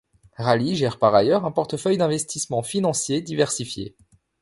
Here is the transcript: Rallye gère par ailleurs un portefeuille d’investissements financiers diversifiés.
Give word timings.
Rallye 0.35 0.75
gère 0.75 0.97
par 0.97 1.13
ailleurs 1.13 1.45
un 1.45 1.51
portefeuille 1.51 1.99
d’investissements 1.99 2.63
financiers 2.63 3.21
diversifiés. 3.21 3.95